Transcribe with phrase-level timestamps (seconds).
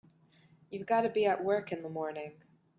[0.71, 2.33] You've got to be at work in the morning.